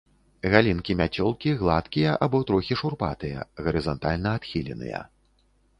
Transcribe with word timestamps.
Галінкі 0.53 0.95
мяцёлкі 1.01 1.53
гладкія 1.61 2.15
або 2.27 2.41
трохі 2.49 2.73
шурпатыя, 2.83 3.47
гарызантальна 3.65 4.29
адхіленыя. 4.41 5.07